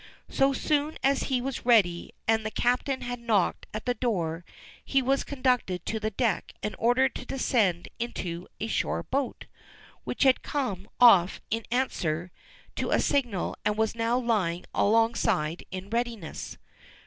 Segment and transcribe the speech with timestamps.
[0.29, 4.43] So soon as he was ready, and the captain had knocked at the door,
[4.83, 9.45] he was conducted to the deck and ordered to descend into a shore boat,
[10.03, 12.31] which had come off in answer
[12.77, 16.57] to a signal and was now lying alongside in readiness.